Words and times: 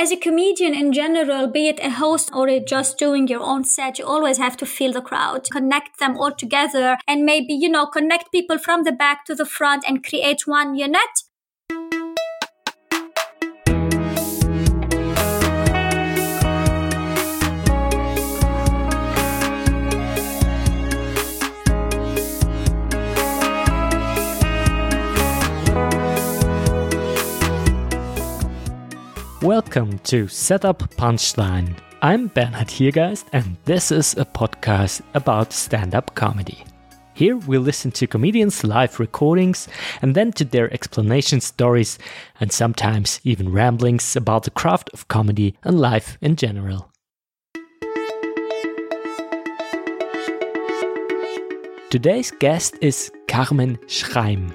as 0.00 0.10
a 0.10 0.16
comedian 0.16 0.72
in 0.72 0.94
general, 0.94 1.46
be 1.46 1.68
it 1.68 1.78
a 1.82 1.90
host 1.90 2.30
or 2.32 2.48
just 2.60 2.96
doing 2.96 3.28
your 3.28 3.42
own 3.42 3.64
set, 3.64 3.98
you 3.98 4.06
always 4.06 4.38
have 4.38 4.56
to 4.56 4.64
feel 4.64 4.92
the 4.92 5.02
crowd, 5.02 5.46
connect 5.52 5.98
them 5.98 6.16
all 6.16 6.32
together, 6.32 6.96
and 7.06 7.26
maybe, 7.26 7.52
you 7.52 7.68
know, 7.68 7.84
connect 7.84 8.32
people 8.32 8.56
from 8.56 8.84
the 8.84 8.92
back 8.92 9.26
to 9.26 9.34
the 9.34 9.44
front 9.44 9.84
and 9.86 10.02
create 10.02 10.46
one 10.46 10.74
unit. 10.74 11.29
Welcome 29.42 30.00
to 30.00 30.28
Setup 30.28 30.80
Punchline. 30.96 31.74
I'm 32.02 32.26
Bernhard 32.26 32.68
Hiergeist, 32.68 33.24
and 33.32 33.56
this 33.64 33.90
is 33.90 34.12
a 34.18 34.26
podcast 34.26 35.00
about 35.14 35.54
stand 35.54 35.94
up 35.94 36.14
comedy. 36.14 36.62
Here 37.14 37.38
we 37.38 37.56
listen 37.56 37.90
to 37.92 38.06
comedians' 38.06 38.64
live 38.64 39.00
recordings 39.00 39.66
and 40.02 40.14
then 40.14 40.32
to 40.32 40.44
their 40.44 40.70
explanation 40.74 41.40
stories 41.40 41.98
and 42.38 42.52
sometimes 42.52 43.18
even 43.24 43.50
ramblings 43.50 44.14
about 44.14 44.42
the 44.42 44.50
craft 44.50 44.90
of 44.92 45.08
comedy 45.08 45.56
and 45.64 45.80
life 45.80 46.18
in 46.20 46.36
general. 46.36 46.92
Today's 51.88 52.30
guest 52.30 52.76
is 52.82 53.10
Carmen 53.26 53.78
Chraim. 53.86 54.52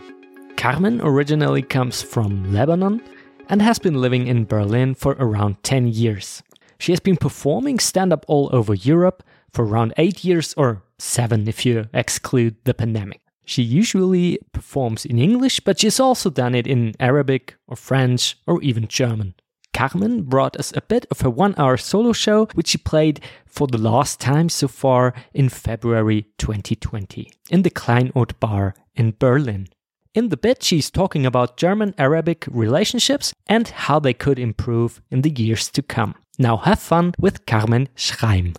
Carmen 0.58 1.02
originally 1.02 1.64
comes 1.64 2.04
from 2.04 2.54
Lebanon 2.54 3.02
and 3.50 3.62
has 3.62 3.80
been 3.80 4.02
living 4.02 4.28
in 4.28 4.46
Berlin 4.46 4.96
for 4.96 5.16
around 5.20 5.64
10 5.64 5.88
years. 5.88 6.44
She 6.80 6.92
has 6.92 7.00
been 7.00 7.18
performing 7.18 7.80
stand 7.80 8.12
up 8.12 8.26
all 8.28 8.50
over 8.52 8.74
Europe 8.74 9.24
for 9.54 9.66
around 9.66 9.94
8 9.98 10.24
years 10.24 10.54
or 10.56 10.84
7 11.00 11.48
if 11.48 11.66
you 11.66 11.86
exclude 11.94 12.56
the 12.64 12.74
pandemic. 12.74 13.22
She 13.46 13.62
usually 13.62 14.40
performs 14.52 15.06
in 15.06 15.20
English, 15.20 15.60
but 15.60 15.80
she's 15.80 16.00
also 16.00 16.30
done 16.30 16.56
it 16.56 16.68
in 16.68 16.94
Arabic 17.00 17.56
or 17.68 17.76
French 17.76 18.38
or 18.48 18.62
even 18.64 18.88
German. 18.88 19.36
Carmen 19.76 20.24
brought 20.24 20.56
us 20.58 20.72
a 20.76 20.82
bit 20.82 21.06
of 21.12 21.20
her 21.20 21.30
one 21.30 21.54
hour 21.58 21.78
solo 21.78 22.14
show, 22.14 22.48
which 22.54 22.70
she 22.70 22.78
played 22.78 23.20
for 23.46 23.68
the 23.68 23.78
last 23.78 24.22
time 24.22 24.48
so 24.48 24.68
far 24.68 25.14
in 25.34 25.50
February 25.50 26.28
2020 26.38 27.30
in 27.52 27.62
the 27.62 27.70
Kleinod 27.70 28.40
Bar 28.40 28.74
in 28.96 29.14
Berlin. 29.20 29.68
In 30.16 30.30
the 30.30 30.38
bit, 30.38 30.64
she's 30.64 30.90
talking 30.90 31.26
about 31.26 31.58
German 31.58 31.94
Arabic 31.98 32.46
relationships 32.50 33.34
and 33.48 33.68
how 33.68 34.00
they 34.00 34.14
could 34.14 34.40
improve 34.40 35.02
in 35.12 35.24
the 35.24 35.30
years 35.30 35.70
to 35.72 35.82
come. 35.82 36.16
Now 36.40 36.56
have 36.56 36.80
fun 36.80 37.14
with 37.20 37.46
Carmen 37.46 37.90
Chraim. 37.98 38.56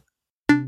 And 0.51 0.67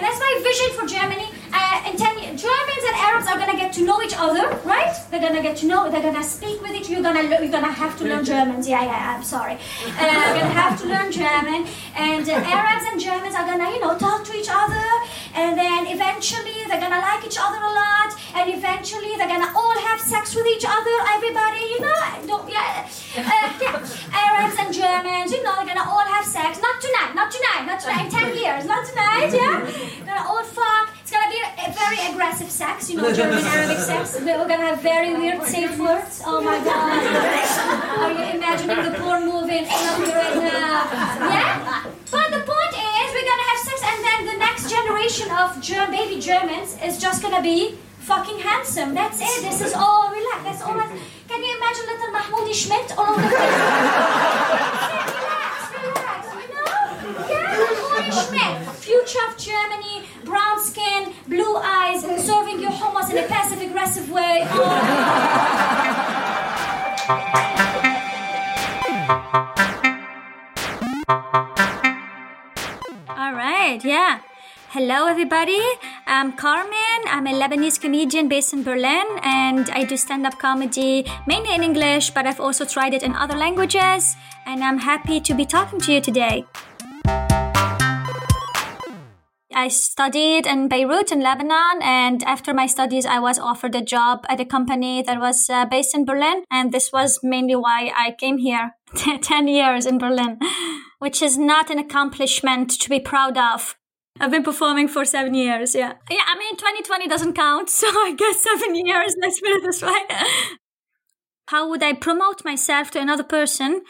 that's 0.00 0.20
my 0.20 0.40
vision 0.44 0.70
for 0.78 0.86
Germany. 0.86 1.26
Uh, 1.52 1.90
in 1.90 1.96
10 1.96 2.18
years, 2.20 2.40
Germans 2.40 2.84
and 2.86 2.96
Arabs 2.96 3.26
are 3.26 3.36
gonna 3.36 3.56
get 3.56 3.72
to 3.72 3.84
know 3.84 4.00
each 4.00 4.14
other, 4.16 4.56
right? 4.64 4.94
They're 5.10 5.18
gonna 5.20 5.42
get 5.42 5.56
to 5.56 5.66
know, 5.66 5.90
they're 5.90 6.00
gonna 6.00 6.22
speak 6.22 6.62
with 6.62 6.70
each 6.70 6.88
You're 6.88 7.02
gonna, 7.02 7.22
you're 7.24 7.50
gonna 7.50 7.72
have 7.72 7.98
to 7.98 8.04
learn 8.04 8.24
German. 8.24 8.62
Yeah, 8.64 8.84
yeah, 8.84 9.16
I'm 9.16 9.24
sorry. 9.24 9.54
Uh, 9.54 10.04
you're 10.04 10.38
gonna 10.38 10.60
have 10.62 10.80
to 10.82 10.86
learn 10.86 11.10
German. 11.10 11.66
And 11.96 12.28
uh, 12.28 12.32
Arabs 12.32 12.84
and 12.92 13.00
Germans 13.00 13.34
are 13.34 13.44
gonna, 13.44 13.70
you 13.72 13.80
know, 13.80 13.98
talk 13.98 14.24
to 14.26 14.36
each 14.36 14.48
other. 14.48 14.75
And 15.86 15.94
eventually 15.94 16.66
they're 16.66 16.80
gonna 16.80 16.98
like 16.98 17.24
each 17.24 17.38
other 17.38 17.62
a 17.62 17.70
lot. 17.70 18.10
And 18.34 18.50
eventually 18.50 19.14
they're 19.16 19.30
gonna 19.30 19.52
all 19.54 19.78
have 19.86 20.00
sex 20.00 20.34
with 20.34 20.46
each 20.46 20.64
other. 20.66 20.94
Everybody, 21.14 21.62
you 21.62 21.80
know, 21.80 21.94
don't, 22.26 22.50
yeah. 22.50 22.90
Uh, 23.14 23.22
yeah. 23.62 23.78
Arabs 24.26 24.56
and 24.58 24.74
Germans, 24.74 25.30
you 25.30 25.44
know, 25.44 25.54
they're 25.54 25.70
gonna 25.70 25.86
all 25.88 26.02
have 26.02 26.24
sex. 26.24 26.58
Not 26.60 26.80
tonight, 26.82 27.14
not 27.14 27.30
tonight, 27.30 27.62
not 27.70 27.78
tonight. 27.78 28.06
In 28.06 28.10
10 28.10 28.34
years, 28.34 28.64
not 28.66 28.82
tonight, 28.84 29.30
yeah? 29.30 29.62
Gonna 30.04 30.26
all 30.26 30.42
fuck. 30.42 30.90
It's 31.02 31.12
gonna 31.12 31.30
be 31.30 31.38
a, 31.38 31.70
a 31.70 31.72
very 31.78 32.02
aggressive 32.10 32.50
sex, 32.50 32.90
you 32.90 32.96
know, 32.96 33.14
German 33.14 33.44
Arabic 33.54 33.78
sex. 33.78 34.18
We're 34.18 34.42
gonna 34.42 34.74
have 34.74 34.82
very 34.82 35.14
weird 35.14 35.44
safe 35.44 35.78
words. 35.78 36.20
Oh 36.26 36.42
my 36.42 36.58
god. 36.64 36.98
Are 36.98 38.10
you 38.10 38.26
imagining 38.34 38.90
the 38.90 38.98
porn 38.98 39.22
movie 39.24 39.58
in 39.58 39.66
front 39.66 40.02
of 40.02 40.08
you 40.08 40.14
right 40.14 40.34
now? 40.34 41.30
Yeah? 41.30 41.84
But 42.10 42.30
the 42.34 42.42
point 42.42 42.74
is, 42.74 43.06
we're 43.14 43.28
gonna 43.30 43.48
have 43.54 43.60
sex, 43.62 43.78
and 43.86 43.98
then 44.02 44.26
the 44.34 44.46
generation 45.08 45.30
of 45.38 45.62
German 45.62 45.90
baby 45.90 46.20
Germans 46.20 46.76
is 46.82 46.98
just 46.98 47.22
gonna 47.22 47.42
be 47.42 47.76
fucking 48.00 48.38
handsome. 48.38 48.92
That's 48.94 49.20
it. 49.20 49.42
This 49.42 49.60
is 49.60 49.72
all 49.72 50.10
relax. 50.10 50.42
That's 50.42 50.62
all. 50.62 50.74
Can 50.74 51.42
you 51.42 51.56
imagine 51.56 51.86
little 51.86 52.12
Mahmudi 52.12 52.54
Schmidt 52.54 52.98
all 52.98 53.14
over 53.14 53.22
the 53.22 53.35
Hello, 74.88 75.08
everybody. 75.08 75.60
I'm 76.06 76.34
Carmen. 76.34 77.00
I'm 77.06 77.26
a 77.26 77.32
Lebanese 77.32 77.80
comedian 77.80 78.28
based 78.28 78.52
in 78.52 78.62
Berlin, 78.62 79.04
and 79.20 79.68
I 79.70 79.82
do 79.82 79.96
stand 79.96 80.24
up 80.24 80.38
comedy 80.38 81.04
mainly 81.26 81.56
in 81.56 81.64
English, 81.64 82.10
but 82.10 82.24
I've 82.24 82.38
also 82.38 82.64
tried 82.64 82.94
it 82.94 83.02
in 83.02 83.12
other 83.16 83.36
languages, 83.36 84.14
and 84.46 84.62
I'm 84.62 84.78
happy 84.78 85.20
to 85.20 85.34
be 85.34 85.44
talking 85.44 85.80
to 85.80 85.92
you 85.92 86.00
today. 86.00 86.44
I 89.52 89.66
studied 89.70 90.46
in 90.46 90.68
Beirut 90.68 91.10
in 91.10 91.20
Lebanon, 91.20 91.82
and 91.82 92.22
after 92.22 92.54
my 92.54 92.66
studies, 92.66 93.06
I 93.06 93.18
was 93.18 93.40
offered 93.40 93.74
a 93.74 93.82
job 93.82 94.24
at 94.28 94.38
a 94.38 94.44
company 94.44 95.02
that 95.02 95.18
was 95.18 95.50
uh, 95.50 95.64
based 95.64 95.96
in 95.96 96.04
Berlin, 96.04 96.44
and 96.48 96.70
this 96.70 96.92
was 96.92 97.18
mainly 97.24 97.56
why 97.56 97.90
I 97.92 98.12
came 98.12 98.38
here. 98.38 98.76
10 98.94 99.48
years 99.48 99.84
in 99.84 99.98
Berlin, 99.98 100.38
which 101.00 101.22
is 101.22 101.36
not 101.36 101.70
an 101.70 101.80
accomplishment 101.80 102.70
to 102.78 102.88
be 102.88 103.00
proud 103.00 103.36
of. 103.36 103.74
I've 104.18 104.30
been 104.30 104.42
performing 104.42 104.88
for 104.88 105.04
seven 105.04 105.34
years, 105.34 105.74
yeah. 105.74 105.94
Yeah, 106.10 106.24
I 106.26 106.38
mean, 106.38 106.56
2020 106.56 107.08
doesn't 107.08 107.34
count, 107.34 107.70
so 107.80 107.86
I 107.88 108.14
guess 108.16 108.42
seven 108.42 108.74
years, 108.74 109.14
let's 109.22 109.40
put 109.40 109.50
it 109.50 109.62
this 109.62 109.82
way. 109.82 110.02
How 111.48 111.68
would 111.68 111.82
I 111.82 111.92
promote 111.92 112.44
myself 112.44 112.90
to 112.92 113.00
another 113.00 113.22
person? 113.22 113.82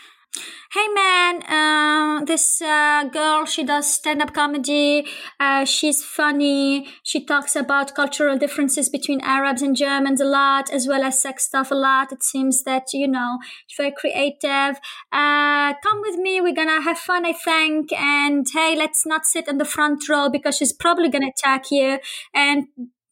Hey 0.76 0.88
man, 0.88 1.42
uh, 1.44 2.24
this 2.26 2.60
uh, 2.60 3.04
girl, 3.04 3.46
she 3.46 3.64
does 3.64 3.90
stand 3.90 4.20
up 4.20 4.34
comedy. 4.34 5.06
Uh, 5.40 5.64
she's 5.64 6.04
funny. 6.04 6.88
She 7.02 7.24
talks 7.24 7.56
about 7.56 7.94
cultural 7.94 8.36
differences 8.36 8.90
between 8.90 9.22
Arabs 9.22 9.62
and 9.62 9.74
Germans 9.74 10.20
a 10.20 10.26
lot, 10.26 10.70
as 10.70 10.86
well 10.86 11.02
as 11.02 11.22
sex 11.22 11.46
stuff 11.46 11.70
a 11.70 11.74
lot. 11.74 12.12
It 12.12 12.22
seems 12.22 12.64
that, 12.64 12.92
you 12.92 13.08
know, 13.08 13.38
she's 13.66 13.76
very 13.78 13.94
creative. 13.96 14.78
Uh, 15.10 15.72
come 15.82 16.02
with 16.02 16.16
me. 16.16 16.42
We're 16.42 16.54
gonna 16.54 16.82
have 16.82 16.98
fun, 16.98 17.24
I 17.24 17.32
think. 17.32 17.90
And 17.94 18.46
hey, 18.52 18.76
let's 18.76 19.06
not 19.06 19.24
sit 19.24 19.48
in 19.48 19.56
the 19.56 19.64
front 19.64 20.06
row 20.10 20.28
because 20.28 20.58
she's 20.58 20.74
probably 20.74 21.08
gonna 21.08 21.28
attack 21.28 21.70
you. 21.70 22.00
And 22.34 22.66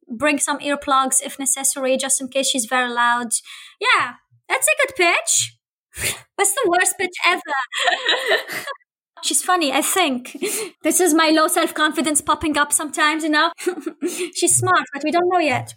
bring 0.06 0.38
some 0.38 0.58
earplugs 0.58 1.22
if 1.24 1.38
necessary, 1.38 1.96
just 1.96 2.20
in 2.20 2.28
case 2.28 2.50
she's 2.50 2.66
very 2.66 2.92
loud. 2.92 3.28
Yeah, 3.80 4.14
that's 4.50 4.66
a 4.66 4.86
good 4.86 4.96
pitch. 4.96 5.56
That's 6.38 6.54
the 6.54 6.68
worst 6.68 6.94
bitch 7.00 7.16
ever. 7.26 8.64
She's 9.22 9.42
funny, 9.42 9.72
I 9.72 9.80
think. 9.80 10.36
This 10.82 11.00
is 11.00 11.14
my 11.14 11.30
low 11.30 11.48
self 11.48 11.72
confidence 11.72 12.20
popping 12.20 12.58
up 12.58 12.72
sometimes, 12.72 13.22
you 13.24 13.30
know? 13.30 13.52
She's 14.34 14.56
smart, 14.56 14.84
but 14.92 15.02
we 15.02 15.10
don't 15.10 15.28
know 15.28 15.38
yet. 15.38 15.72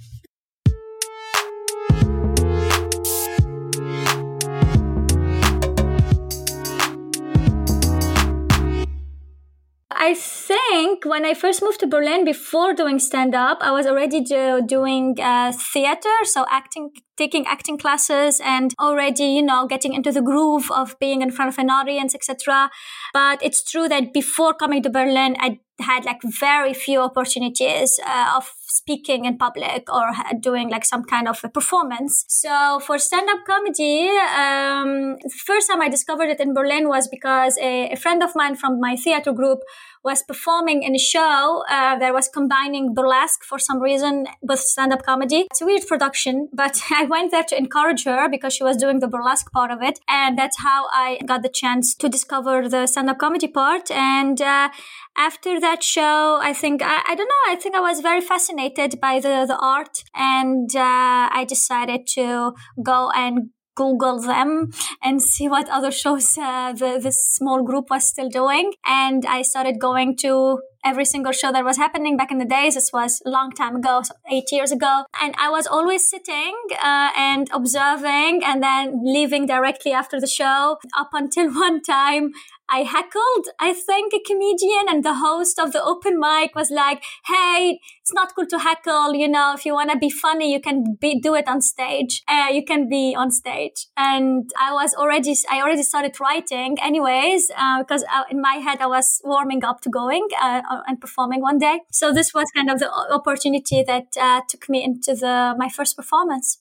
I 10.08 10.14
think 10.14 11.04
when 11.04 11.26
I 11.26 11.34
first 11.34 11.62
moved 11.62 11.82
to 11.82 11.88
Berlin 11.88 12.24
before 12.24 12.74
doing 12.74 12.98
stand 12.98 13.36
up, 13.36 13.58
I 13.60 13.72
was 13.72 13.86
already 13.86 14.22
do, 14.22 14.62
doing 14.66 15.18
uh, 15.20 15.52
theater, 15.52 16.16
so 16.24 16.46
acting, 16.50 16.92
taking 17.18 17.46
acting 17.46 17.78
classes 17.78 18.40
and 18.42 18.74
already, 18.80 19.26
you 19.26 19.42
know, 19.42 19.68
getting 19.68 19.92
into 19.92 20.14
the 20.14 20.22
groove 20.22 20.72
of 20.72 20.98
being 20.98 21.22
in 21.22 21.30
front 21.30 21.50
of 21.50 21.60
an 21.60 21.70
audience, 21.70 22.16
etc. 22.16 22.70
But 23.14 23.44
it's 23.44 23.70
true 23.70 23.90
that 23.90 24.14
before 24.14 24.54
coming 24.54 24.82
to 24.84 24.90
Berlin, 24.90 25.36
I 25.40 25.60
had 25.80 26.06
like 26.06 26.22
very 26.24 26.74
few 26.74 27.02
opportunities 27.02 28.00
uh, 28.06 28.34
of 28.38 28.50
speaking 28.68 29.26
in 29.26 29.38
public 29.38 29.92
or 29.94 30.12
doing 30.40 30.70
like 30.70 30.86
some 30.86 31.04
kind 31.04 31.28
of 31.28 31.40
a 31.44 31.50
performance. 31.50 32.26
So 32.28 32.80
for 32.80 32.98
stand-up 32.98 33.40
comedy, 33.46 34.08
um, 34.10 35.18
the 35.22 35.42
first 35.46 35.70
time 35.70 35.82
I 35.82 35.90
discovered 35.90 36.30
it 36.30 36.40
in 36.40 36.54
Berlin 36.54 36.88
was 36.88 37.08
because 37.08 37.58
a, 37.58 37.92
a 37.92 37.96
friend 37.96 38.24
of 38.24 38.36
mine 38.36 38.56
from 38.56 38.80
my 38.80 38.96
theater 38.96 39.32
group 39.32 39.60
was 40.04 40.24
performing 40.24 40.84
in 40.84 40.96
a 40.96 41.00
show 41.00 41.64
uh, 41.70 41.98
that 42.00 42.14
was 42.14 42.28
combining 42.28 42.94
burlesque 42.94 43.44
for 43.44 43.60
some 43.60 43.80
reason 43.80 44.28
with 44.42 44.60
stand-up 44.60 45.04
comedy. 45.04 45.48
It's 45.52 45.62
a 45.62 45.66
weird 45.66 45.88
production, 45.88 46.50
but 46.54 46.82
I 46.92 47.06
went 47.06 47.32
there 47.32 47.44
to 47.44 47.58
encourage 47.58 48.06
her 48.06 48.30
because 48.30 48.54
she 48.54 48.64
was 48.64 48.78
doing 48.78 49.00
the 49.00 49.08
burlesque 49.08 49.52
part 49.52 49.72
of 49.72 49.82
it, 49.82 50.00
and 50.08 50.38
that's 50.38 50.60
how 50.60 50.88
I 50.92 51.20
got 51.26 51.44
the 51.44 51.50
chance 51.50 51.96
to 51.96 52.10
discover 52.10 52.70
the 52.70 52.88
stand-up 52.88 53.18
comedy 53.18 53.48
part. 53.48 53.92
And 53.92 54.42
uh, 54.42 54.70
after 55.18 55.60
that 55.60 55.84
show, 55.84 56.40
I 56.42 56.54
think 56.54 56.82
I, 56.84 57.02
I, 57.08 57.16
don't 57.16 57.28
know. 57.28 57.52
I 57.52 57.56
think 57.56 57.76
I 57.76 57.80
was 57.80 58.02
very 58.02 58.22
fascinated 58.22 59.00
by 59.02 59.20
the 59.20 59.46
the 59.48 59.58
art, 59.58 60.04
and 60.16 60.70
uh, 60.76 61.30
I 61.40 61.46
decided 61.48 62.08
to 62.16 62.54
go 62.84 63.12
and 63.16 63.50
Google 63.78 64.20
them 64.20 64.72
and 65.04 65.22
see 65.22 65.48
what 65.48 65.70
other 65.70 65.92
shows 65.92 66.38
uh, 66.38 66.74
the, 66.74 67.00
the 67.02 67.12
small 67.12 67.64
group 67.64 67.86
was 67.90 68.04
still 68.08 68.30
doing. 68.30 68.74
And 68.86 69.26
I 69.26 69.44
started 69.44 69.80
going 69.80 70.18
to 70.18 70.60
every 70.84 71.06
single 71.06 71.32
show 71.32 71.52
that 71.52 71.64
was 71.64 71.78
happening 71.78 72.16
back 72.18 72.32
in 72.32 72.38
the 72.38 72.46
days. 72.46 72.76
This 72.76 72.92
was 72.94 73.22
a 73.26 73.30
long 73.30 73.52
time 73.52 73.76
ago, 73.76 74.02
so 74.04 74.14
eight 74.32 74.50
years 74.52 74.72
ago. 74.72 75.04
And 75.22 75.36
I 75.38 75.50
was 75.50 75.68
always 75.68 76.10
sitting 76.10 76.56
uh, 76.82 77.10
and 77.16 77.50
observing 77.52 78.42
and 78.44 78.64
then 78.64 79.02
leaving 79.04 79.46
directly 79.46 79.92
after 79.92 80.20
the 80.20 80.28
show 80.28 80.78
up 80.98 81.10
until 81.14 81.54
one 81.68 81.82
time 81.82 82.32
I 82.70 82.84
heckled, 82.84 83.48
I 83.60 83.74
think, 83.74 84.14
a 84.14 84.20
comedian 84.20 84.86
and 84.90 85.04
the 85.04 85.16
host 85.16 85.60
of 85.60 85.72
the 85.72 85.84
open 85.84 86.20
mic 86.20 86.56
was 86.56 86.70
like, 86.70 87.04
Hey, 87.26 87.80
it's 88.02 88.14
not 88.14 88.36
cool 88.36 88.46
to 88.48 88.60
heckle. 88.60 89.14
You 89.14 89.28
know, 89.28 89.54
if 89.54 89.66
you 89.66 89.74
want 89.74 89.92
to 89.92 89.98
be 89.98 90.10
funny, 90.10 90.52
you 90.52 90.60
can 90.60 90.98
be, 91.00 91.20
do 91.20 91.36
it 91.36 91.48
on 91.48 91.62
stage. 91.62 92.24
Uh, 92.28 92.48
you 92.52 92.64
can 92.66 92.90
be 92.90 93.16
on 93.16 93.32
stage. 93.32 93.88
And 93.96 94.50
I 94.60 94.74
was 94.74 94.94
already, 94.94 95.36
I 95.50 95.62
already 95.62 95.84
started 95.84 96.20
writing 96.20 96.78
anyways, 96.82 97.50
uh, 97.58 97.80
because 97.80 98.04
uh, 98.04 98.24
in 98.30 98.42
my 98.42 98.56
head, 98.56 98.80
I 98.82 98.88
was 98.88 99.22
warming 99.24 99.64
up 99.64 99.82
to 99.82 99.90
going 99.90 100.28
uh, 100.42 100.62
uh, 100.70 100.82
and 100.88 101.00
performing 101.00 101.42
one 101.42 101.58
day. 101.60 101.82
So 101.92 102.14
this 102.14 102.34
was 102.34 102.52
kind 102.52 102.70
of 102.70 102.80
the 102.80 102.92
opportunity 102.92 103.84
that 103.84 104.08
uh, 104.20 104.42
took 104.50 104.70
me 104.70 104.84
into 104.84 105.16
the, 105.16 105.56
my 105.58 105.70
first 105.70 105.96
performance. 105.96 106.60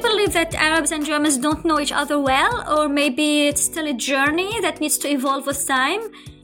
Believe 0.00 0.32
that 0.32 0.54
Arabs 0.54 0.92
and 0.92 1.04
Germans 1.04 1.38
don't 1.38 1.64
know 1.64 1.80
each 1.80 1.92
other 1.92 2.18
well, 2.18 2.64
or 2.78 2.88
maybe 2.88 3.48
it's 3.48 3.62
still 3.62 3.86
a 3.86 3.94
journey 3.94 4.60
that 4.60 4.80
needs 4.80 4.98
to 4.98 5.08
evolve 5.08 5.46
with 5.46 5.66
time. 5.66 6.00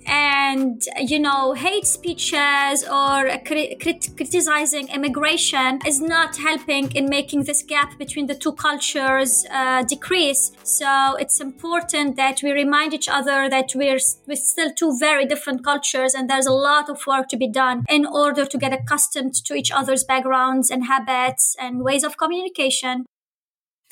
And, 0.06 0.82
you 0.98 1.18
know, 1.18 1.54
hate 1.54 1.86
speeches 1.86 2.84
or 2.84 3.30
crit- 3.46 3.80
criticizing 3.80 4.88
immigration 4.88 5.78
is 5.86 6.00
not 6.00 6.36
helping 6.36 6.92
in 6.92 7.08
making 7.08 7.44
this 7.44 7.62
gap 7.62 7.96
between 7.98 8.26
the 8.26 8.34
two 8.34 8.52
cultures 8.52 9.46
uh, 9.50 9.82
decrease. 9.84 10.52
So 10.62 11.16
it's 11.16 11.40
important 11.40 12.16
that 12.16 12.42
we 12.42 12.52
remind 12.52 12.92
each 12.92 13.08
other 13.08 13.48
that 13.48 13.70
we're, 13.74 13.98
we're 14.26 14.36
still 14.36 14.72
two 14.74 14.96
very 14.98 15.24
different 15.24 15.64
cultures 15.64 16.12
and 16.14 16.28
there's 16.28 16.46
a 16.46 16.52
lot 16.52 16.90
of 16.90 17.06
work 17.06 17.28
to 17.28 17.36
be 17.36 17.48
done 17.48 17.84
in 17.88 18.04
order 18.04 18.44
to 18.44 18.58
get 18.58 18.74
accustomed 18.74 19.34
to 19.46 19.54
each 19.54 19.70
other's 19.70 20.04
backgrounds 20.04 20.70
and 20.70 20.84
habits 20.84 21.56
and 21.58 21.82
ways 21.82 22.04
of 22.04 22.18
communication. 22.18 23.06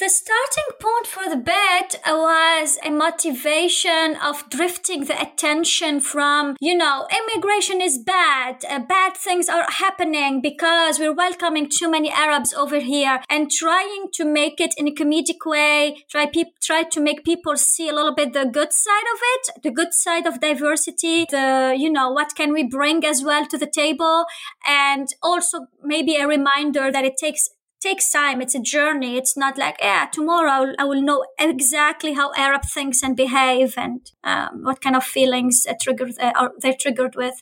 The 0.03 0.09
starting 0.09 0.65
point 0.81 1.07
for 1.07 1.31
the 1.31 1.37
bit 1.37 2.01
was 2.05 2.77
a 2.85 2.91
motivation 2.91 4.17
of 4.17 4.51
drifting 4.51 5.05
the 5.05 5.15
attention 5.23 6.01
from, 6.01 6.57
you 6.61 6.77
know, 6.77 7.07
immigration 7.21 7.81
is 7.81 7.99
bad, 7.99 8.65
uh, 8.69 8.81
bad 8.81 9.17
things 9.17 9.49
are 9.49 9.65
happening 9.69 10.41
because 10.41 10.99
we're 10.99 11.15
welcoming 11.15 11.69
too 11.69 11.89
many 11.89 12.11
Arabs 12.11 12.53
over 12.53 12.81
here 12.81 13.21
and 13.31 13.49
trying 13.49 14.09
to 14.15 14.25
make 14.25 14.61
it 14.61 14.75
in 14.77 14.89
a 14.89 14.93
comedic 14.93 15.47
way, 15.47 16.05
try, 16.11 16.27
pe- 16.27 16.51
try 16.61 16.83
to 16.83 17.01
make 17.01 17.25
people 17.25 17.57
see 17.57 17.89
a 17.89 17.95
little 17.95 18.13
bit 18.13 18.33
the 18.33 18.45
good 18.45 18.73
side 18.73 19.07
of 19.15 19.21
it, 19.35 19.63
the 19.63 19.71
good 19.71 19.95
side 19.95 20.27
of 20.27 20.41
diversity, 20.41 21.27
the, 21.31 21.77
you 21.79 21.89
know, 21.89 22.11
what 22.11 22.35
can 22.35 22.53
we 22.53 22.65
bring 22.65 23.07
as 23.07 23.23
well 23.23 23.47
to 23.47 23.57
the 23.57 23.71
table? 23.71 24.25
And 24.67 25.07
also 25.23 25.69
maybe 25.81 26.17
a 26.17 26.27
reminder 26.27 26.91
that 26.91 27.05
it 27.05 27.17
takes 27.17 27.51
takes 27.83 28.11
time. 28.11 28.41
It's 28.41 28.55
a 28.55 28.61
journey. 28.61 29.17
It's 29.17 29.37
not 29.37 29.59
like, 29.59 29.77
yeah, 29.81 30.07
tomorrow 30.13 30.51
I 30.51 30.61
will, 30.61 30.75
I 30.79 30.85
will 30.85 31.03
know 31.03 31.25
exactly 31.39 32.13
how 32.15 32.33
Arab 32.37 32.63
thinks 32.65 33.03
and 33.03 33.17
behave 33.17 33.75
and 33.77 34.01
um, 34.25 34.63
what 34.63 34.81
kind 34.81 34.97
of 34.97 35.05
feelings 35.05 35.67
uh, 35.69 36.33
are 36.37 36.53
they're 36.61 36.77
triggered 36.79 37.15
with. 37.17 37.35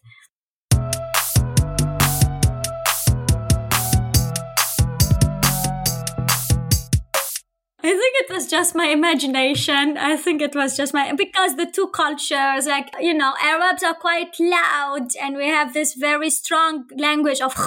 I 7.83 7.89
think 7.89 8.15
it 8.21 8.31
was 8.31 8.47
just 8.47 8.75
my 8.75 8.89
imagination. 8.89 9.97
I 9.97 10.15
think 10.17 10.43
it 10.43 10.55
was 10.55 10.77
just 10.77 10.93
my 10.93 11.15
because 11.15 11.57
the 11.57 11.65
two 11.65 11.89
cultures, 11.89 12.67
like 12.67 12.91
you 13.01 13.15
know, 13.15 13.33
Arabs 13.43 13.83
are 13.83 13.95
quite 13.95 14.37
loud, 14.39 15.09
and 15.21 15.35
we 15.35 15.47
have 15.49 15.73
this 15.73 15.95
very 15.95 16.29
strong 16.29 16.85
language 16.99 17.41
of 17.41 17.55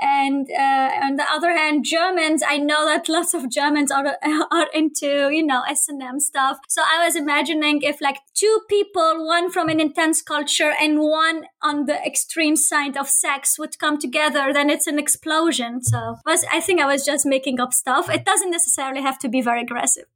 and 0.00 0.48
uh, 0.50 0.90
on 1.02 1.16
the 1.16 1.26
other 1.28 1.56
hand, 1.56 1.84
Germans. 1.84 2.44
I 2.48 2.58
know 2.58 2.84
that 2.86 3.08
lots 3.08 3.34
of 3.34 3.50
Germans 3.50 3.90
are 3.90 4.06
are 4.52 4.68
into 4.72 5.28
you 5.30 5.44
know 5.44 5.62
S 5.68 5.88
and 5.88 6.00
M 6.00 6.20
stuff. 6.20 6.58
So 6.68 6.82
I 6.82 7.04
was 7.04 7.16
imagining 7.16 7.82
if 7.82 8.00
like 8.00 8.18
two 8.34 8.60
people, 8.68 9.26
one 9.26 9.50
from 9.50 9.68
an 9.68 9.80
intense 9.80 10.22
culture 10.22 10.72
and 10.80 11.00
one 11.00 11.46
on 11.60 11.86
the 11.86 12.00
extreme 12.06 12.54
side 12.54 12.96
of 12.96 13.08
sex, 13.08 13.58
would 13.58 13.80
come 13.80 13.98
together, 13.98 14.52
then 14.52 14.70
it's 14.70 14.86
an 14.86 15.00
explosion. 15.00 15.82
So 15.82 16.18
was 16.24 16.44
I 16.52 16.60
think 16.60 16.80
I 16.80 16.86
was 16.86 17.04
just 17.04 17.26
making 17.26 17.58
up 17.58 17.72
stuff 17.72 18.08
it 18.12 18.24
doesn't 18.24 18.50
necessarily 18.50 19.02
have 19.02 19.18
to 19.20 19.28
be 19.28 19.40
very 19.40 19.62
aggressive. 19.62 20.06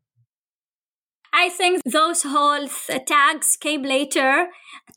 I 1.38 1.50
think 1.50 1.82
those 1.84 2.22
whole 2.22 2.66
th- 2.66 3.04
tags 3.04 3.56
came 3.56 3.82
later 3.82 4.46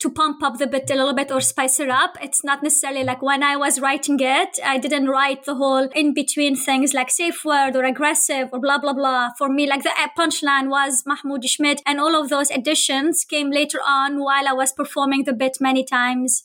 to 0.00 0.10
pump 0.10 0.42
up 0.42 0.56
the 0.56 0.66
bit 0.66 0.90
a 0.90 0.94
little 0.94 1.12
bit 1.12 1.30
or 1.30 1.42
spice 1.42 1.78
it 1.78 1.90
up. 1.90 2.16
It's 2.22 2.42
not 2.42 2.62
necessarily 2.62 3.04
like 3.04 3.20
when 3.20 3.42
I 3.42 3.56
was 3.56 3.78
writing 3.78 4.18
it, 4.20 4.58
I 4.64 4.78
didn't 4.78 5.08
write 5.08 5.44
the 5.44 5.56
whole 5.56 5.88
in 5.94 6.14
between 6.14 6.56
things 6.56 6.94
like 6.94 7.10
safe 7.10 7.44
word 7.44 7.76
or 7.76 7.84
aggressive 7.84 8.48
or 8.52 8.58
blah, 8.58 8.78
blah, 8.78 8.94
blah. 8.94 9.32
For 9.36 9.50
me, 9.50 9.68
like 9.68 9.82
the 9.82 9.92
punchline 10.18 10.70
was 10.70 11.02
Mahmoud 11.04 11.44
Schmidt 11.44 11.82
and 11.84 12.00
all 12.00 12.18
of 12.18 12.30
those 12.30 12.50
additions 12.50 13.24
came 13.24 13.50
later 13.50 13.80
on 13.86 14.20
while 14.20 14.48
I 14.48 14.54
was 14.54 14.72
performing 14.72 15.24
the 15.24 15.34
bit 15.34 15.58
many 15.60 15.84
times. 15.84 16.44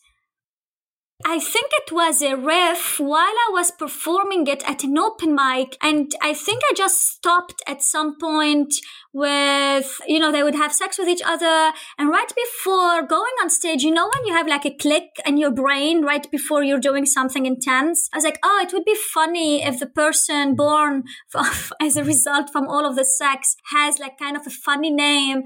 I 1.23 1.39
think 1.39 1.71
it 1.71 1.93
was 1.93 2.21
a 2.21 2.35
riff 2.35 2.99
while 2.99 3.21
I 3.21 3.49
was 3.53 3.71
performing 3.71 4.47
it 4.47 4.67
at 4.67 4.83
an 4.83 4.97
open 4.97 5.33
mic. 5.33 5.77
And 5.81 6.11
I 6.21 6.33
think 6.33 6.61
I 6.69 6.73
just 6.75 7.07
stopped 7.07 7.61
at 7.65 7.81
some 7.81 8.17
point 8.19 8.73
with, 9.13 10.01
you 10.07 10.19
know, 10.19 10.29
they 10.29 10.43
would 10.43 10.55
have 10.55 10.73
sex 10.73 10.97
with 10.97 11.07
each 11.07 11.21
other. 11.25 11.71
And 11.97 12.09
right 12.09 12.31
before 12.35 13.07
going 13.07 13.31
on 13.41 13.49
stage, 13.49 13.83
you 13.83 13.91
know, 13.91 14.11
when 14.13 14.25
you 14.25 14.33
have 14.33 14.47
like 14.47 14.65
a 14.65 14.75
click 14.75 15.07
in 15.25 15.37
your 15.37 15.51
brain 15.51 16.03
right 16.03 16.29
before 16.31 16.63
you're 16.63 16.81
doing 16.81 17.05
something 17.05 17.45
intense, 17.45 18.09
I 18.11 18.17
was 18.17 18.25
like, 18.25 18.39
oh, 18.43 18.61
it 18.61 18.73
would 18.73 18.83
be 18.83 18.97
funny 19.13 19.63
if 19.63 19.79
the 19.79 19.87
person 19.87 20.53
born 20.53 21.05
as 21.81 21.95
a 21.95 22.03
result 22.03 22.49
from 22.51 22.67
all 22.67 22.85
of 22.85 22.97
the 22.97 23.05
sex 23.05 23.55
has 23.71 23.99
like 23.99 24.19
kind 24.19 24.35
of 24.35 24.45
a 24.45 24.49
funny 24.51 24.91
name 24.91 25.43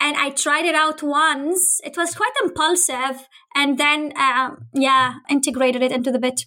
and 0.00 0.16
I 0.16 0.30
tried 0.30 0.64
it 0.64 0.74
out 0.74 1.02
once. 1.02 1.80
It 1.84 1.96
was 1.96 2.14
quite 2.14 2.32
impulsive, 2.42 3.28
and 3.54 3.78
then 3.78 4.12
uh, 4.16 4.56
yeah, 4.72 5.14
integrated 5.28 5.82
it 5.82 5.92
into 5.92 6.10
the 6.10 6.18
bit. 6.18 6.46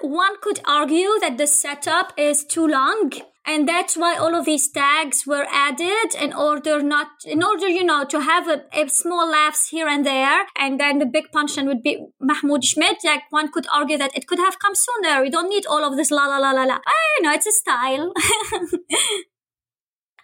One 0.00 0.36
could 0.40 0.60
argue 0.64 1.18
that 1.20 1.36
the 1.38 1.46
setup 1.46 2.12
is 2.16 2.44
too 2.44 2.66
long 2.66 3.12
and 3.48 3.66
that's 3.66 3.96
why 3.96 4.14
all 4.14 4.34
of 4.34 4.44
these 4.44 4.68
tags 4.68 5.26
were 5.26 5.46
added 5.50 6.14
in 6.20 6.34
order 6.34 6.82
not 6.82 7.08
in 7.24 7.42
order 7.42 7.66
you 7.66 7.82
know 7.82 8.04
to 8.04 8.20
have 8.20 8.46
a, 8.46 8.62
a 8.74 8.88
small 8.88 9.30
laughs 9.30 9.70
here 9.70 9.88
and 9.88 10.04
there. 10.04 10.44
And 10.54 10.78
then 10.78 10.98
the 10.98 11.06
big 11.06 11.32
punchline 11.34 11.66
would 11.66 11.82
be 11.82 12.06
mahmoud 12.20 12.62
schmidt 12.62 12.98
like 13.04 13.22
one 13.30 13.50
could 13.50 13.66
argue 13.72 13.96
that 13.96 14.14
it 14.14 14.26
could 14.26 14.38
have 14.38 14.58
come 14.58 14.74
sooner. 14.74 15.22
We 15.22 15.30
don't 15.30 15.48
need 15.48 15.64
all 15.64 15.82
of 15.82 15.96
this 15.96 16.10
la 16.10 16.26
la 16.26 16.36
la 16.38 16.50
la 16.52 16.64
la. 16.64 16.78
I, 16.86 16.96
you 17.16 17.22
know 17.24 17.32
it's 17.32 17.46
a 17.46 17.52
style. 17.52 18.12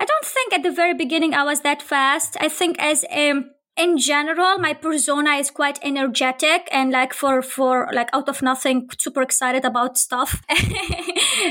I 0.01 0.05
don't 0.05 0.25
think 0.25 0.53
at 0.53 0.63
the 0.63 0.73
very 0.73 0.93
beginning 0.93 1.33
i 1.33 1.45
was 1.45 1.61
that 1.63 1.81
fast. 1.81 2.37
I 2.41 2.49
think 2.49 2.77
as 2.79 3.05
a 3.11 3.45
in 3.77 3.99
general 3.99 4.59
my 4.59 4.73
persona 4.73 5.33
is 5.33 5.51
quite 5.51 5.79
energetic 5.83 6.69
and 6.71 6.93
like 6.93 7.13
for 7.13 7.43
for 7.43 7.89
like 7.93 8.09
out 8.13 8.29
of 8.29 8.41
nothing 8.41 8.89
super 8.99 9.23
excited 9.23 9.65
about 9.65 9.99
stuff. 9.99 10.43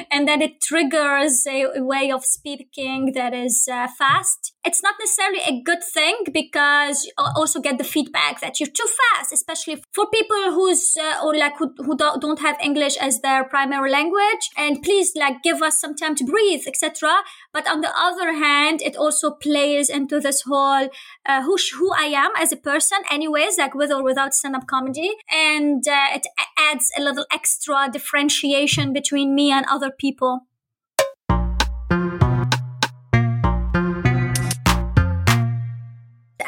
And 0.10 0.28
then 0.28 0.42
it 0.42 0.62
triggers 0.62 1.46
a, 1.46 1.64
a, 1.76 1.84
way 1.84 2.10
of 2.12 2.24
speaking 2.24 3.12
that 3.14 3.34
is 3.34 3.68
uh, 3.72 3.88
fast. 3.88 4.54
It's 4.66 4.82
not 4.82 4.96
necessarily 5.00 5.42
a 5.46 5.62
good 5.62 5.84
thing 5.84 6.24
because 6.32 7.04
you 7.06 7.12
also 7.18 7.60
get 7.60 7.78
the 7.78 7.84
feedback 7.84 8.40
that 8.40 8.60
you're 8.60 8.70
too 8.70 8.88
fast 9.00 9.34
especially 9.34 9.84
for 9.92 10.10
people 10.10 10.52
who's 10.52 10.96
uh, 10.98 11.24
or 11.24 11.36
like 11.36 11.58
who, 11.58 11.74
who 11.78 11.98
don't 11.98 12.40
have 12.40 12.58
english 12.64 12.96
as 12.98 13.22
their 13.22 13.44
primary 13.44 13.92
language. 13.92 14.50
And 14.58 14.82
please 14.82 15.12
like 15.16 15.44
give 15.44 15.62
us 15.62 15.80
some 15.80 15.96
time 15.96 16.16
to 16.16 16.24
breathe 16.24 16.64
etc 16.68 17.24
but 17.52 17.70
on 17.70 17.82
the 17.82 17.94
other 17.98 18.34
hand 18.34 18.82
it 18.82 18.96
also 18.96 19.32
plays 19.32 19.90
into 19.90 20.20
this 20.20 20.42
whole 20.42 20.90
uh, 21.26 21.42
who, 21.44 21.58
who 21.78 21.92
i 21.94 22.13
am 22.14 22.32
as 22.38 22.52
a 22.52 22.58
person, 22.58 23.00
anyways, 23.12 23.58
like 23.58 23.74
with 23.76 23.92
or 23.92 24.04
without 24.04 24.34
stand 24.34 24.56
up 24.56 24.68
comedy. 24.68 25.12
And 25.32 25.88
uh, 25.88 26.08
it 26.16 26.28
adds 26.58 26.92
a 26.98 27.02
little 27.02 27.26
extra 27.32 27.90
differentiation 27.92 28.94
between 28.94 29.36
me 29.36 29.52
and 29.52 29.66
other 29.70 29.92
people. 29.92 30.48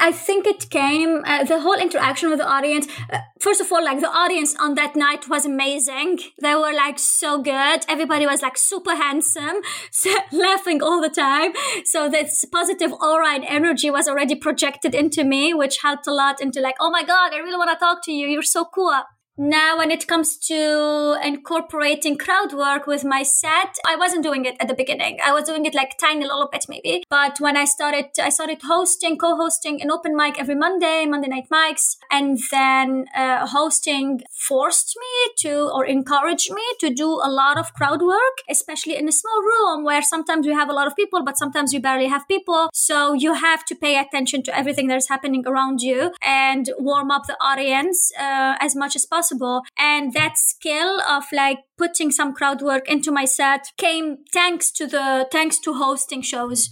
I 0.05 0.12
think 0.12 0.45
it 0.45 0.69
came 0.69 1.24
uh, 1.25 1.45
the 1.45 1.62
whole 1.62 1.74
interaction 1.74 2.29
with 2.29 2.38
the 2.38 2.47
audience. 2.47 2.88
Uh, 3.12 3.21
first 3.39 3.59
of 3.59 3.71
all, 3.71 3.83
like 3.83 4.01
the 4.01 4.07
audience 4.07 4.55
on 4.59 4.75
that 4.75 4.95
night 4.95 5.27
was 5.27 5.47
amazing. 5.47 6.19
They 6.39 6.53
were 6.53 6.75
like 6.75 7.00
so 7.00 7.41
good. 7.41 7.79
Everybody 7.89 8.27
was 8.27 8.43
like 8.43 8.55
super 8.55 8.95
handsome, 8.95 9.63
so, 9.91 10.13
laughing 10.31 10.83
all 10.83 11.01
the 11.01 11.09
time. 11.09 11.53
So 11.85 12.07
this 12.07 12.45
positive 12.45 12.93
aura 12.93 13.29
and 13.33 13.45
energy 13.45 13.89
was 13.89 14.07
already 14.07 14.35
projected 14.35 14.93
into 14.93 15.24
me, 15.24 15.55
which 15.55 15.81
helped 15.81 16.05
a 16.05 16.13
lot 16.13 16.39
into 16.39 16.62
like, 16.62 16.75
oh 16.79 16.91
my 16.91 17.03
god, 17.03 17.33
I 17.33 17.38
really 17.38 17.57
want 17.57 17.71
to 17.71 17.83
talk 17.83 18.03
to 18.03 18.12
you. 18.12 18.27
You're 18.27 18.43
so 18.43 18.63
cool. 18.63 18.93
Now, 19.37 19.77
when 19.77 19.91
it 19.91 20.07
comes 20.07 20.37
to 20.47 21.17
incorporating 21.21 22.17
crowd 22.17 22.53
work 22.53 22.87
with 22.87 23.03
my 23.03 23.23
set, 23.23 23.75
I 23.85 23.97
wasn't 23.97 24.23
doing 24.23 24.45
it 24.45 24.55
at 24.61 24.69
the 24.69 24.73
beginning. 24.73 25.19
I 25.25 25.33
was 25.33 25.43
doing 25.43 25.65
it 25.65 25.75
like 25.75 25.97
tiny 25.97 26.23
little 26.23 26.47
bit 26.49 26.65
maybe. 26.69 27.03
But 27.09 27.41
when 27.41 27.57
I 27.57 27.65
started, 27.65 28.05
I 28.17 28.29
started 28.29 28.61
hosting, 28.63 29.17
co-hosting 29.17 29.81
an 29.81 29.91
open 29.91 30.15
mic 30.15 30.39
every 30.39 30.55
Monday, 30.55 31.05
Monday 31.05 31.27
night 31.27 31.49
mics. 31.51 31.97
And 32.09 32.39
then 32.49 33.07
uh, 33.13 33.45
hosting 33.47 34.21
forced 34.31 34.97
me 34.97 35.33
to 35.39 35.69
or 35.73 35.85
encouraged 35.85 36.53
me 36.53 36.63
to 36.79 36.89
do 36.89 37.09
a 37.09 37.29
lot 37.29 37.57
of 37.57 37.73
crowd 37.73 38.01
work, 38.01 38.37
especially 38.49 38.95
in 38.95 39.09
a 39.09 39.11
small 39.11 39.41
room 39.41 39.83
where 39.83 40.01
sometimes 40.01 40.47
we 40.47 40.53
have 40.53 40.69
a 40.69 40.73
lot 40.73 40.87
of 40.87 40.95
people, 40.95 41.25
but 41.25 41.37
sometimes 41.37 41.73
we 41.73 41.79
barely 41.79 42.07
have 42.07 42.25
people. 42.29 42.69
So 42.73 43.11
you 43.11 43.33
have 43.33 43.65
to 43.65 43.75
pay 43.75 43.99
attention 43.99 44.43
to 44.43 44.57
everything 44.57 44.87
that's 44.87 45.09
happening 45.09 45.45
around 45.45 45.81
you 45.81 46.13
and 46.21 46.69
warm 46.77 47.11
up 47.11 47.27
the 47.27 47.35
audience 47.41 48.13
uh, 48.17 48.55
as 48.61 48.77
much 48.77 48.95
as 48.95 49.05
possible 49.05 49.25
possible. 49.25 49.62
And 49.77 50.13
that 50.13 50.38
skill 50.38 51.01
of 51.01 51.24
like 51.32 51.60
putting 51.77 52.12
some 52.12 52.34
crowd 52.34 52.62
work 52.62 52.89
into 52.89 53.12
my 53.12 53.25
set 53.25 53.67
came 53.77 54.17
thanks 54.32 54.72
to 54.74 54.88
the, 54.88 55.27
thanks 55.32 55.60
to 55.60 55.74
hosting 55.74 56.22
shows 56.22 56.70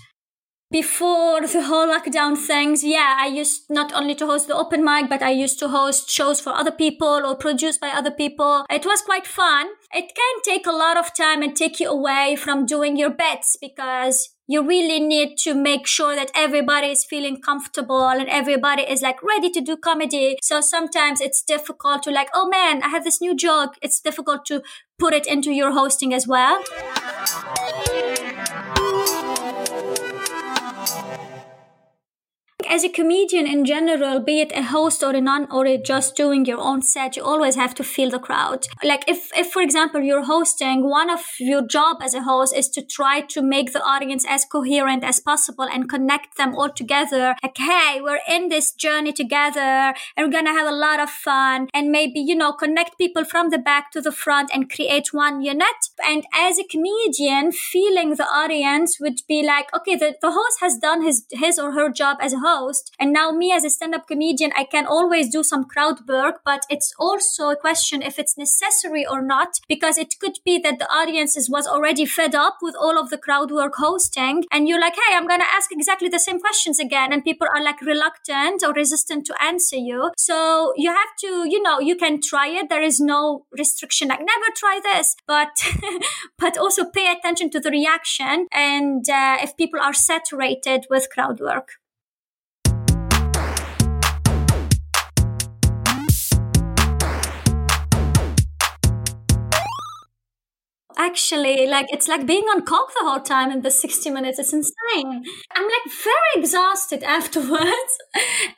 before 0.73 1.41
the 1.41 1.61
whole 1.61 1.87
lockdown 1.87 2.35
things, 2.35 2.83
yeah, 2.83 3.15
I 3.19 3.27
used 3.27 3.65
not 3.69 3.93
only 3.93 4.15
to 4.15 4.25
host 4.25 4.47
the 4.47 4.55
open 4.55 4.83
mic, 4.83 5.07
but 5.07 5.21
I 5.21 5.29
used 5.29 5.59
to 5.59 5.67
host 5.67 6.09
shows 6.09 6.41
for 6.41 6.49
other 6.49 6.71
people 6.71 7.21
or 7.23 7.35
produced 7.35 7.79
by 7.79 7.89
other 7.89 8.09
people. 8.09 8.65
It 8.71 8.83
was 8.83 9.03
quite 9.03 9.27
fun. 9.27 9.67
It 9.93 10.11
can 10.15 10.41
take 10.43 10.65
a 10.65 10.71
lot 10.71 10.97
of 10.97 11.13
time 11.13 11.43
and 11.43 11.55
take 11.55 11.79
you 11.79 11.91
away 11.91 12.35
from 12.35 12.65
doing 12.65 12.97
your 12.97 13.11
bets 13.11 13.55
because 13.61 14.32
you 14.47 14.65
really 14.67 14.99
need 14.99 15.37
to 15.37 15.53
make 15.53 15.87
sure 15.87 16.15
that 16.15 16.31
everybody 16.35 16.87
is 16.87 17.05
feeling 17.05 17.41
comfortable 17.41 18.07
and 18.07 18.27
everybody 18.27 18.83
is 18.83 19.01
like 19.01 19.23
ready 19.23 19.49
to 19.49 19.61
do 19.61 19.77
comedy. 19.77 20.37
So 20.41 20.59
sometimes 20.59 21.21
it's 21.21 21.41
difficult 21.41 22.03
to 22.03 22.11
like, 22.11 22.29
oh 22.33 22.47
man, 22.47 22.83
I 22.83 22.89
have 22.89 23.03
this 23.03 23.21
new 23.21 23.35
joke. 23.35 23.75
It's 23.81 23.99
difficult 24.01 24.45
to 24.47 24.61
put 24.99 25.13
it 25.13 25.25
into 25.25 25.51
your 25.51 25.71
hosting 25.71 26.13
as 26.13 26.27
well. 26.27 26.61
As 32.69 32.83
a 32.83 32.89
comedian 32.89 33.47
in 33.47 33.65
general, 33.65 34.19
be 34.19 34.41
it 34.41 34.51
a 34.53 34.63
host 34.63 35.03
or 35.03 35.11
a 35.11 35.21
non 35.21 35.47
or 35.51 35.65
a 35.65 35.77
just 35.77 36.15
doing 36.15 36.45
your 36.45 36.59
own 36.59 36.81
set, 36.81 37.15
you 37.15 37.23
always 37.23 37.55
have 37.55 37.73
to 37.75 37.83
feel 37.83 38.09
the 38.09 38.19
crowd. 38.19 38.67
Like 38.83 39.03
if, 39.07 39.29
if 39.35 39.51
for 39.51 39.61
example, 39.61 40.01
you're 40.01 40.25
hosting, 40.25 40.89
one 40.89 41.09
of 41.09 41.21
your 41.39 41.65
job 41.65 41.97
as 42.01 42.13
a 42.13 42.23
host 42.23 42.55
is 42.55 42.69
to 42.69 42.81
try 42.81 43.21
to 43.21 43.41
make 43.41 43.73
the 43.73 43.83
audience 43.83 44.25
as 44.27 44.45
coherent 44.45 45.03
as 45.03 45.19
possible 45.19 45.65
and 45.65 45.89
connect 45.89 46.37
them 46.37 46.55
all 46.55 46.69
together. 46.69 47.35
Like, 47.43 47.57
hey, 47.57 47.99
we're 48.01 48.21
in 48.27 48.49
this 48.49 48.71
journey 48.71 49.13
together 49.13 49.93
and 50.15 50.31
we're 50.31 50.43
to 50.43 50.49
have 50.51 50.67
a 50.67 50.75
lot 50.75 50.99
of 50.99 51.09
fun 51.09 51.67
and 51.73 51.91
maybe, 51.91 52.19
you 52.19 52.35
know, 52.35 52.53
connect 52.53 52.97
people 52.97 53.25
from 53.25 53.49
the 53.49 53.57
back 53.57 53.91
to 53.91 54.01
the 54.01 54.11
front 54.11 54.49
and 54.53 54.71
create 54.71 55.13
one 55.13 55.41
unit. 55.41 55.79
And 56.05 56.25
as 56.33 56.59
a 56.59 56.63
comedian, 56.63 57.51
feeling 57.51 58.15
the 58.15 58.25
audience 58.25 58.99
would 58.99 59.21
be 59.27 59.43
like, 59.43 59.73
okay, 59.75 59.95
the, 59.95 60.15
the 60.21 60.31
host 60.31 60.57
has 60.61 60.77
done 60.77 61.03
his, 61.03 61.25
his 61.31 61.59
or 61.59 61.73
her 61.73 61.89
job 61.91 62.17
as 62.21 62.33
a 62.33 62.39
host 62.39 62.52
host. 62.53 62.91
And 62.99 63.11
now 63.13 63.31
me 63.31 63.51
as 63.51 63.63
a 63.63 63.69
stand-up 63.69 64.07
comedian, 64.07 64.51
I 64.55 64.63
can 64.63 64.85
always 64.85 65.29
do 65.29 65.43
some 65.43 65.65
crowd 65.65 66.07
work, 66.07 66.41
but 66.45 66.61
it's 66.69 66.93
also 66.99 67.49
a 67.49 67.55
question 67.55 68.01
if 68.01 68.19
it's 68.19 68.37
necessary 68.37 69.05
or 69.05 69.21
not, 69.21 69.59
because 69.67 69.97
it 69.97 70.15
could 70.19 70.37
be 70.45 70.59
that 70.59 70.79
the 70.79 70.91
audiences 70.91 71.49
was 71.49 71.67
already 71.67 72.05
fed 72.05 72.35
up 72.35 72.57
with 72.61 72.75
all 72.75 72.97
of 72.99 73.09
the 73.09 73.17
crowd 73.17 73.51
work 73.51 73.73
hosting. 73.77 74.43
And 74.51 74.67
you're 74.67 74.79
like, 74.79 74.95
Hey, 74.95 75.15
I'm 75.15 75.27
going 75.27 75.39
to 75.39 75.55
ask 75.57 75.71
exactly 75.71 76.09
the 76.09 76.19
same 76.19 76.39
questions 76.39 76.79
again. 76.79 77.11
And 77.11 77.23
people 77.23 77.47
are 77.53 77.63
like 77.63 77.81
reluctant 77.81 78.63
or 78.63 78.73
resistant 78.73 79.25
to 79.27 79.35
answer 79.41 79.77
you. 79.77 80.11
So 80.17 80.73
you 80.77 80.89
have 80.89 81.13
to, 81.21 81.31
you 81.49 81.61
know, 81.61 81.79
you 81.79 81.95
can 81.95 82.21
try 82.21 82.47
it. 82.47 82.69
There 82.69 82.81
is 82.81 82.99
no 82.99 83.45
restriction, 83.51 84.09
like 84.09 84.19
never 84.19 84.49
try 84.55 84.79
this, 84.83 85.15
but, 85.27 85.53
but 86.37 86.57
also 86.57 86.85
pay 86.85 87.11
attention 87.11 87.49
to 87.51 87.59
the 87.59 87.71
reaction. 87.71 88.47
And 88.51 89.07
uh, 89.09 89.37
if 89.41 89.57
people 89.57 89.79
are 89.79 89.93
saturated 89.93 90.85
with 90.89 91.09
crowd 91.09 91.39
work. 91.39 91.69
Actually 100.97 101.67
like 101.67 101.87
it's 101.91 102.07
like 102.07 102.25
being 102.25 102.43
on 102.43 102.61
coke 102.61 102.91
the 102.99 103.07
whole 103.07 103.19
time 103.19 103.51
in 103.51 103.61
the 103.61 103.71
60 103.71 104.09
minutes. 104.09 104.39
It's 104.39 104.53
insane. 104.53 105.23
I'm 105.51 105.63
like 105.63 105.93
very 106.03 106.33
exhausted 106.35 107.03
afterwards. 107.17 107.93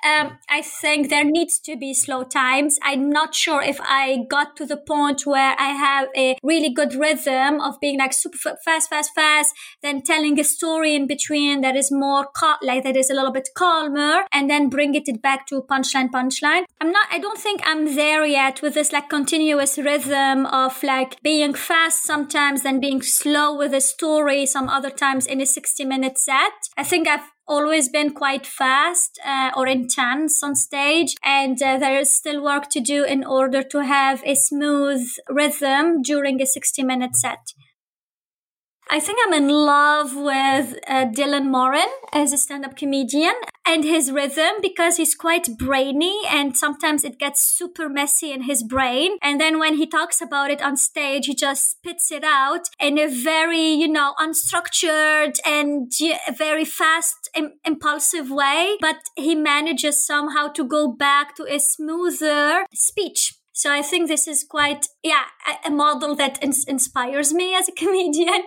Um, 0.05 0.37
i 0.49 0.61
think 0.61 1.09
there 1.09 1.23
needs 1.23 1.59
to 1.59 1.75
be 1.77 1.93
slow 1.93 2.23
times. 2.23 2.77
I'm 2.81 3.09
not 3.09 3.33
sure 3.33 3.61
if 3.61 3.79
i 3.81 4.25
got 4.29 4.55
to 4.57 4.65
the 4.65 4.77
point 4.77 5.25
where 5.25 5.55
i 5.57 5.69
have 5.69 6.09
a 6.15 6.35
really 6.43 6.71
good 6.73 6.93
rhythm 6.93 7.61
of 7.61 7.79
being 7.79 7.97
like 7.99 8.13
super 8.13 8.37
fast 8.63 8.89
fast 8.89 9.11
fast 9.15 9.53
then 9.81 10.01
telling 10.01 10.39
a 10.39 10.43
story 10.43 10.95
in 10.95 11.07
between 11.07 11.61
that 11.61 11.75
is 11.75 11.91
more 11.91 12.27
cal- 12.39 12.57
like 12.61 12.83
that 12.83 12.95
is 12.95 13.09
a 13.09 13.13
little 13.13 13.31
bit 13.31 13.49
calmer 13.55 14.23
and 14.31 14.49
then 14.49 14.69
bring 14.69 14.95
it 14.95 15.21
back 15.21 15.47
to 15.47 15.61
punchline 15.63 16.09
punchline. 16.09 16.63
I'm 16.81 16.91
not 16.91 17.07
i 17.11 17.19
don't 17.19 17.39
think 17.39 17.61
i'm 17.65 17.95
there 17.95 18.25
yet 18.25 18.61
with 18.61 18.73
this 18.73 18.91
like 18.91 19.09
continuous 19.09 19.77
rhythm 19.77 20.45
of 20.47 20.81
like 20.83 21.21
being 21.21 21.53
fast 21.53 22.03
sometimes 22.03 22.24
sometimes 22.25 22.63
then 22.63 22.79
being 22.79 23.03
slow 23.03 23.55
with 23.55 23.71
a 23.71 23.79
story, 23.79 24.47
some 24.47 24.67
other 24.67 24.89
times 24.89 25.27
in 25.27 25.39
a 25.41 25.45
60 25.45 25.85
minute 25.85 26.17
set. 26.17 26.53
I 26.75 26.83
think 26.83 27.07
I've 27.07 27.29
always 27.47 27.87
been 27.87 28.13
quite 28.13 28.47
fast 28.47 29.19
uh, 29.23 29.51
or 29.55 29.67
intense 29.67 30.41
on 30.41 30.55
stage 30.55 31.15
and 31.23 31.61
uh, 31.61 31.77
there 31.77 31.99
is 31.99 32.09
still 32.09 32.43
work 32.43 32.67
to 32.71 32.79
do 32.79 33.03
in 33.03 33.23
order 33.23 33.61
to 33.61 33.83
have 33.83 34.23
a 34.25 34.33
smooth 34.33 35.07
rhythm 35.29 36.01
during 36.01 36.41
a 36.41 36.47
60 36.47 36.83
minute 36.83 37.15
set. 37.15 37.53
I 38.87 38.99
think 38.99 39.17
I'm 39.25 39.33
in 39.33 39.49
love 39.49 40.15
with 40.15 40.77
uh, 40.87 41.05
Dylan 41.07 41.49
Moran 41.49 41.87
as 42.13 42.31
a 42.31 42.37
stand-up 42.37 42.77
comedian 42.77 43.33
and 43.65 43.83
his 43.83 44.11
rhythm 44.11 44.61
because 44.61 44.97
he's 44.97 45.15
quite 45.15 45.57
brainy 45.57 46.15
and 46.29 46.55
sometimes 46.55 47.03
it 47.03 47.17
gets 47.17 47.41
super 47.41 47.89
messy 47.89 48.31
in 48.31 48.43
his 48.43 48.61
brain. 48.61 49.17
And 49.23 49.41
then 49.41 49.57
when 49.57 49.77
he 49.77 49.87
talks 49.87 50.21
about 50.21 50.51
it 50.51 50.61
on 50.61 50.77
stage, 50.77 51.25
he 51.25 51.33
just 51.33 51.71
spits 51.71 52.11
it 52.11 52.23
out 52.23 52.69
in 52.79 52.99
a 52.99 53.07
very, 53.07 53.71
you 53.71 53.87
know, 53.87 54.13
unstructured 54.19 55.39
and 55.43 55.91
very 56.37 56.65
fast, 56.65 57.29
Im- 57.35 57.53
impulsive 57.65 58.29
way. 58.29 58.77
But 58.79 58.97
he 59.15 59.33
manages 59.33 60.05
somehow 60.05 60.49
to 60.49 60.63
go 60.63 60.87
back 60.91 61.35
to 61.37 61.43
a 61.51 61.59
smoother 61.59 62.65
speech 62.71 63.33
so 63.55 63.71
I 63.71 63.81
think 63.81 64.09
this 64.09 64.27
is 64.27 64.43
quite, 64.43 64.87
yeah, 65.01 65.23
a, 65.65 65.71
model 65.71 66.13
that 66.15 66.43
ins- 66.43 66.65
inspires 66.65 67.33
me 67.33 67.55
as 67.55 67.69
a 67.69 67.71
comedian. 67.81 68.43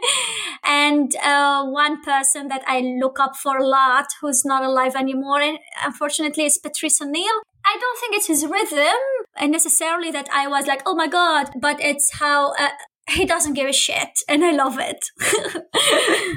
and 0.62 1.16
uh, 1.24 1.64
one 1.64 2.02
person 2.02 2.48
that 2.48 2.62
I 2.66 2.80
look 3.00 3.18
up 3.18 3.34
for 3.34 3.56
a 3.56 3.66
lot, 3.66 4.04
who's 4.20 4.44
not 4.44 4.62
alive 4.62 4.94
anymore, 4.94 5.40
and 5.40 5.58
unfortunately, 5.82 6.44
is 6.44 6.58
Patrice 6.58 7.00
O'Neal. 7.00 7.40
I 7.64 7.78
don't 7.80 7.98
think 7.98 8.16
it's 8.16 8.26
his 8.26 8.44
rhythm 8.44 9.00
and 9.38 9.50
necessarily 9.50 10.10
that 10.10 10.28
I 10.30 10.46
was 10.46 10.66
like, 10.66 10.82
oh 10.84 10.94
my 10.94 11.08
God, 11.08 11.52
but 11.58 11.80
it's 11.80 12.18
how 12.18 12.52
uh, 12.52 12.68
he 13.08 13.24
doesn't 13.24 13.54
give 13.54 13.68
a 13.68 13.72
shit. 13.72 14.10
And 14.28 14.44
I 14.44 14.52
love 14.52 14.78
it. 14.78 15.06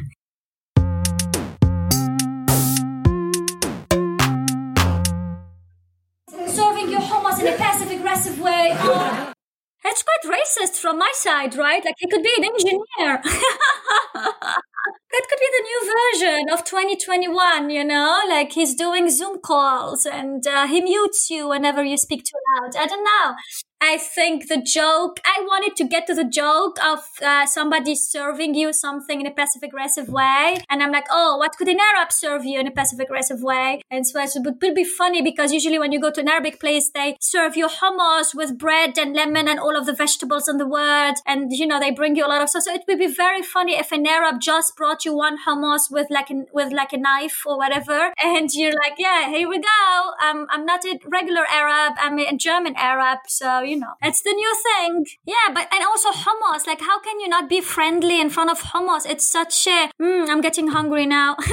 in 7.41 7.53
a 7.53 7.57
passive 7.57 7.91
aggressive 7.91 8.39
way. 8.39 8.75
Oh. 8.83 9.33
It's 9.83 10.03
quite 10.03 10.37
racist 10.37 10.75
from 10.79 10.99
my 10.99 11.11
side, 11.15 11.55
right? 11.55 11.83
Like 11.83 11.95
he 11.97 12.07
could 12.07 12.21
be 12.21 12.31
an 12.37 12.43
engineer. 12.43 13.19
that 14.13 15.23
could 15.27 15.39
be 15.39 15.49
the 15.57 15.63
new 15.63 15.81
version 15.97 16.49
of 16.53 16.63
2021, 16.63 17.71
you 17.71 17.83
know? 17.83 18.21
Like 18.29 18.51
he's 18.51 18.75
doing 18.75 19.09
Zoom 19.09 19.39
calls 19.39 20.05
and 20.05 20.45
uh, 20.45 20.67
he 20.67 20.81
mutes 20.81 21.31
you 21.31 21.49
whenever 21.49 21.83
you 21.83 21.97
speak 21.97 22.23
too 22.25 22.37
loud. 22.61 22.75
I 22.75 22.85
don't 22.85 23.03
know. 23.03 23.33
I 23.83 23.97
think 23.97 24.47
the 24.47 24.61
joke, 24.61 25.19
I 25.25 25.41
wanted 25.41 25.75
to 25.77 25.87
get 25.87 26.05
to 26.05 26.13
the 26.13 26.23
joke 26.23 26.77
of 26.85 26.99
uh, 27.23 27.47
somebody 27.47 27.95
serving 27.95 28.53
you 28.53 28.73
something 28.73 29.19
in 29.19 29.25
a 29.25 29.31
passive 29.31 29.63
aggressive 29.63 30.07
way. 30.07 30.59
And 30.69 30.83
I'm 30.83 30.91
like, 30.91 31.07
oh, 31.09 31.37
what 31.37 31.57
could 31.57 31.67
an 31.67 31.79
Arab 31.79 32.11
serve 32.11 32.45
you 32.45 32.59
in 32.59 32.67
a 32.67 32.71
passive 32.71 32.99
aggressive 32.99 33.41
way? 33.41 33.81
And 33.89 34.05
so 34.05 34.21
it 34.21 34.29
would 34.35 34.59
be 34.59 34.83
funny 34.83 35.23
because 35.23 35.51
usually 35.51 35.79
when 35.79 35.91
you 35.91 35.99
go 35.99 36.11
to 36.11 36.21
an 36.21 36.27
Arabic 36.27 36.59
place, 36.59 36.91
they 36.93 37.17
serve 37.19 37.57
you 37.57 37.67
hummus 37.67 38.35
with 38.35 38.59
bread 38.59 38.99
and 38.99 39.15
lemon 39.15 39.47
and 39.47 39.59
all 39.59 39.75
of 39.75 39.87
the 39.87 39.93
vegetables 39.93 40.47
in 40.47 40.57
the 40.57 40.67
world. 40.67 41.15
And, 41.25 41.51
you 41.51 41.65
know, 41.65 41.79
they 41.79 41.89
bring 41.89 42.15
you 42.15 42.23
a 42.23 42.29
lot 42.29 42.43
of 42.43 42.49
stuff. 42.49 42.63
So 42.63 42.73
it 42.73 42.83
would 42.87 42.99
be 42.99 43.07
very 43.11 43.41
funny 43.41 43.73
if 43.73 43.91
an 43.91 44.05
Arab 44.05 44.41
just 44.41 44.77
brought 44.77 45.05
you 45.05 45.15
one 45.15 45.39
hummus 45.47 45.89
with 45.89 46.05
like, 46.11 46.29
a, 46.29 46.43
with 46.53 46.71
like 46.71 46.93
a 46.93 46.97
knife 46.97 47.41
or 47.47 47.57
whatever. 47.57 48.13
And 48.23 48.47
you're 48.53 48.73
like, 48.73 48.93
yeah, 48.99 49.27
here 49.27 49.49
we 49.49 49.57
go. 49.57 50.11
Um, 50.23 50.45
I'm 50.51 50.67
not 50.67 50.85
a 50.85 50.99
regular 51.11 51.45
Arab. 51.51 51.93
I'm 51.97 52.19
a 52.19 52.37
German 52.37 52.75
Arab. 52.77 53.19
So, 53.27 53.70
you 53.71 53.79
know, 53.79 53.93
it's 54.01 54.21
the 54.21 54.33
new 54.41 54.53
thing. 54.67 55.05
Yeah, 55.25 55.47
but 55.55 55.67
and 55.73 55.83
also 55.83 56.09
hummus. 56.11 56.67
Like, 56.67 56.81
how 56.81 56.99
can 56.99 57.19
you 57.21 57.29
not 57.29 57.47
be 57.47 57.61
friendly 57.61 58.19
in 58.19 58.29
front 58.29 58.51
of 58.51 58.59
hummus? 58.71 59.09
It's 59.09 59.27
such 59.39 59.65
a. 59.67 59.89
Mm, 60.01 60.29
I'm 60.29 60.41
getting 60.41 60.67
hungry 60.77 61.05
now. 61.05 61.37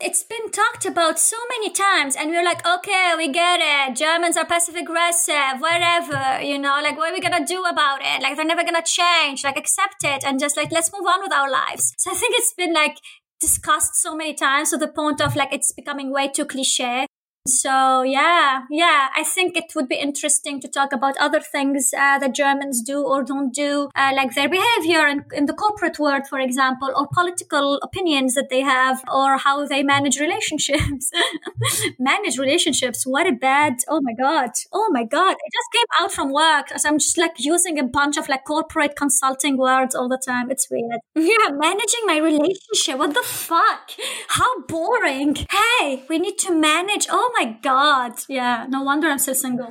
It's 0.00 0.22
been 0.22 0.52
talked 0.52 0.84
about 0.86 1.18
so 1.18 1.36
many 1.48 1.70
times, 1.70 2.14
and 2.14 2.30
we're 2.30 2.44
like, 2.44 2.64
okay, 2.64 3.14
we 3.16 3.26
get 3.32 3.58
it. 3.60 3.96
Germans 3.96 4.36
are 4.36 4.46
passive 4.46 4.76
aggressive, 4.76 5.58
whatever, 5.58 6.40
you 6.40 6.56
know, 6.56 6.78
like, 6.80 6.96
what 6.96 7.10
are 7.10 7.12
we 7.12 7.20
gonna 7.20 7.44
do 7.44 7.64
about 7.64 7.98
it? 8.00 8.22
Like, 8.22 8.36
they're 8.36 8.44
never 8.44 8.62
gonna 8.62 8.84
change, 8.98 9.42
like, 9.42 9.58
accept 9.58 10.04
it, 10.04 10.22
and 10.24 10.38
just 10.38 10.56
like, 10.56 10.70
let's 10.70 10.92
move 10.92 11.04
on 11.04 11.20
with 11.20 11.32
our 11.32 11.50
lives. 11.50 11.94
So 11.98 12.12
I 12.12 12.14
think 12.14 12.36
it's 12.36 12.54
been 12.54 12.72
like 12.72 12.98
discussed 13.40 13.96
so 13.96 14.14
many 14.14 14.34
times 14.34 14.70
to 14.70 14.76
the 14.76 14.86
point 14.86 15.20
of 15.20 15.34
like, 15.34 15.52
it's 15.52 15.72
becoming 15.72 16.12
way 16.12 16.28
too 16.28 16.44
cliche. 16.44 17.07
So 17.48 18.02
yeah, 18.02 18.62
yeah, 18.70 19.08
I 19.16 19.24
think 19.24 19.56
it 19.56 19.72
would 19.74 19.88
be 19.88 19.96
interesting 19.96 20.60
to 20.60 20.68
talk 20.68 20.92
about 20.92 21.16
other 21.18 21.40
things 21.40 21.92
uh, 21.96 22.18
that 22.18 22.34
Germans 22.34 22.82
do 22.82 23.02
or 23.02 23.22
don't 23.22 23.52
do, 23.54 23.88
uh, 23.94 24.12
like 24.14 24.34
their 24.34 24.48
behavior 24.48 25.06
in, 25.06 25.24
in, 25.32 25.46
the 25.46 25.54
corporate 25.54 25.98
world, 25.98 26.26
for 26.28 26.38
example, 26.38 26.90
or 26.94 27.08
political 27.12 27.76
opinions 27.82 28.34
that 28.34 28.50
they 28.50 28.60
have, 28.60 29.02
or 29.12 29.38
how 29.38 29.66
they 29.66 29.82
manage 29.82 30.20
relationships. 30.20 31.10
manage 31.98 32.38
relationships. 32.38 33.04
What 33.06 33.26
a 33.26 33.32
bad. 33.32 33.74
Oh 33.88 34.00
my 34.02 34.12
god. 34.12 34.50
Oh 34.72 34.88
my 34.90 35.04
god. 35.04 35.32
I 35.32 35.48
just 35.58 35.72
came 35.72 35.90
out 36.00 36.12
from 36.12 36.32
work, 36.32 36.68
so 36.76 36.88
I'm 36.88 36.98
just 36.98 37.16
like 37.16 37.36
using 37.38 37.78
a 37.78 37.84
bunch 37.84 38.16
of 38.16 38.28
like 38.28 38.44
corporate 38.44 38.96
consulting 38.96 39.56
words 39.56 39.94
all 39.94 40.08
the 40.08 40.20
time. 40.24 40.50
It's 40.50 40.68
weird. 40.70 41.00
Yeah, 41.28 41.50
managing 41.50 42.04
my 42.06 42.18
relationship. 42.18 42.98
What 42.98 43.12
the 43.12 43.22
fuck? 43.22 43.90
How 44.28 44.62
boring. 44.62 45.36
Hey, 45.50 46.04
we 46.08 46.18
need 46.18 46.38
to 46.38 46.54
manage. 46.54 47.06
Oh 47.10 47.30
my 47.37 47.37
god. 47.44 48.12
Yeah, 48.28 48.66
no 48.68 48.82
wonder 48.82 49.08
I'm 49.08 49.18
still 49.18 49.34
single. 49.34 49.70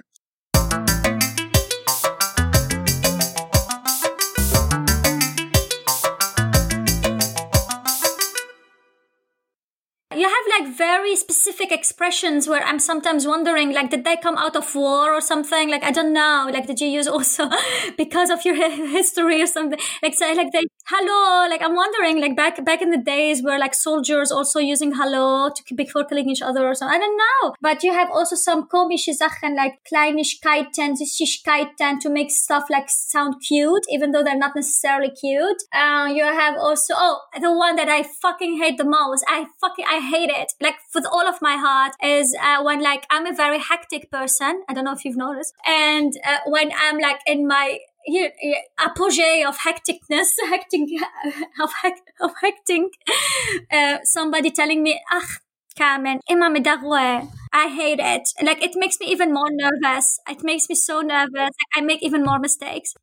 you 10.18 10.28
have 10.28 10.47
like 10.60 10.76
very 10.76 11.16
specific 11.16 11.72
expressions 11.72 12.48
where 12.48 12.64
I'm 12.64 12.80
sometimes 12.80 13.28
wondering, 13.28 13.74
like, 13.74 13.90
did 13.90 14.04
they 14.04 14.18
come 14.18 14.38
out 14.38 14.56
of 14.56 14.74
war 14.76 15.14
or 15.14 15.22
something? 15.22 15.70
Like, 15.70 15.84
I 15.84 15.92
don't 15.92 16.14
know. 16.14 16.50
Like, 16.52 16.68
did 16.68 16.80
you 16.80 16.88
use 16.88 17.08
also 17.08 17.50
because 17.98 18.30
of 18.30 18.44
your 18.46 18.56
history 18.98 19.42
or 19.42 19.48
something? 19.48 19.80
Like, 20.02 20.14
say, 20.14 20.34
like 20.36 20.52
they 20.52 20.64
hello. 20.88 21.50
Like, 21.50 21.62
I'm 21.62 21.76
wondering, 21.76 22.20
like, 22.22 22.36
back 22.36 22.64
back 22.64 22.82
in 22.82 22.92
the 22.92 22.98
days 22.98 23.44
where 23.44 23.60
like 23.60 23.74
soldiers 23.74 24.32
also 24.32 24.60
using 24.60 24.94
hello 24.94 25.50
to 25.50 25.76
before 25.76 26.06
killing 26.06 26.30
each 26.30 26.42
other 26.42 26.66
or 26.66 26.74
something. 26.76 26.96
I 26.96 27.00
don't 27.00 27.18
know. 27.18 27.54
But 27.62 27.84
you 27.84 27.94
have 27.94 28.10
also 28.12 28.36
some 28.36 28.68
komische 28.68 29.14
Sachen 29.14 29.56
like 29.56 29.80
Kleinigkeiten, 29.92 30.96
Süßigkeiten 30.96 32.00
to 32.00 32.10
make 32.10 32.32
stuff 32.32 32.66
like 32.70 32.90
sound 32.90 33.36
cute, 33.48 33.84
even 33.90 34.12
though 34.12 34.24
they're 34.24 34.38
not 34.38 34.56
necessarily 34.56 35.12
cute. 35.12 35.62
Uh, 35.74 36.08
you 36.14 36.24
have 36.24 36.56
also 36.58 36.94
oh 36.96 37.20
the 37.40 37.52
one 37.52 37.76
that 37.76 37.90
I 37.90 38.04
fucking 38.04 38.58
hate 38.58 38.78
the 38.78 38.86
most. 38.86 39.24
I 39.28 39.46
fucking 39.62 39.86
I 39.88 40.00
hate 40.00 40.30
it, 40.30 40.47
like 40.62 40.76
with 40.94 41.06
all 41.06 41.28
of 41.28 41.42
my 41.42 41.58
heart, 41.58 41.94
is 42.04 42.36
uh, 42.42 42.64
when 42.64 42.82
like 42.82 43.06
I'm 43.10 43.26
a 43.26 43.34
very 43.34 43.60
hectic 43.60 44.12
person. 44.12 44.64
I 44.68 44.74
don't 44.74 44.86
know 44.86 44.94
if 44.94 45.06
you've 45.06 45.18
noticed. 45.18 45.54
And 45.66 46.14
uh, 46.28 46.38
when 46.46 46.72
I'm 46.80 46.98
like 46.98 47.20
in 47.26 47.48
my 47.48 47.80
you, 48.08 48.30
apogee 48.80 49.44
of 49.44 49.58
hecticness, 49.60 50.30
hectic, 50.50 50.90
of, 51.62 51.72
hec, 51.82 51.94
of 52.22 52.32
hectic, 52.42 52.84
uh, 53.72 53.98
somebody 54.04 54.52
telling 54.52 54.82
me, 54.82 55.00
ach, 55.12 55.40
Carmen, 55.78 56.20
der 56.28 57.28
I 57.54 57.68
hate 57.68 58.00
it. 58.00 58.30
Like, 58.42 58.64
it 58.64 58.76
makes 58.76 59.00
me 59.00 59.08
even 59.08 59.34
more 59.34 59.50
nervous. 59.52 60.20
It 60.28 60.44
makes 60.44 60.70
me 60.70 60.76
so 60.76 61.02
nervous. 61.02 61.52
I 61.76 61.82
make 61.82 62.02
even 62.02 62.24
more 62.24 62.40
mistakes. 62.40 62.96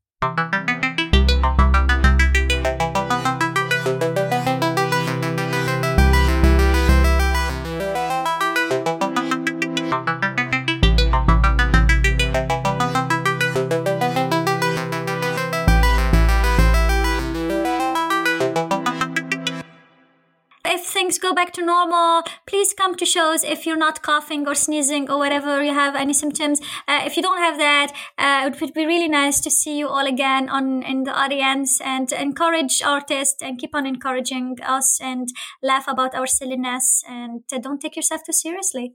To 21.55 21.65
normal, 21.65 22.23
please 22.47 22.75
come 22.75 22.95
to 22.97 23.07
shows 23.07 23.45
if 23.45 23.67
you're 23.67 23.77
not 23.77 24.03
coughing 24.03 24.47
or 24.47 24.55
sneezing 24.55 25.11
or 25.11 25.19
whatever 25.19 25.63
you 25.63 25.73
have 25.73 25.95
any 25.95 26.13
symptoms. 26.13 26.61
Uh, 26.87 27.03
if 27.05 27.17
you 27.17 27.23
don't 27.23 27.39
have 27.39 27.59
that, 27.59 27.93
uh, 28.19 28.51
it 28.51 28.61
would 28.61 28.75
be 28.75 28.87
really 28.87 29.09
nice 29.09 29.41
to 29.41 29.51
see 29.51 29.79
you 29.79 29.89
all 29.89 30.07
again 30.07 30.49
on 30.49 30.83
in 30.83 31.05
the 31.05 31.13
audience 31.13 31.81
and 31.81 32.13
encourage 32.13 32.83
artists 32.83 33.43
and 33.43 33.59
keep 33.59 33.75
on 33.75 33.87
encouraging 33.87 34.57
us 34.63 35.01
and 35.01 35.29
laugh 35.63 35.87
about 35.89 36.15
our 36.15 36.27
silliness 36.27 37.03
and 37.09 37.43
uh, 37.53 37.59
don't 37.59 37.81
take 37.81 37.97
yourself 37.97 38.23
too 38.25 38.33
seriously. 38.33 38.95